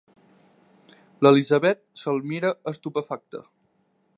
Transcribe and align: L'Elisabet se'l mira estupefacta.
L'Elisabet 1.25 1.83
se'l 2.03 2.25
mira 2.33 2.51
estupefacta. 2.73 3.43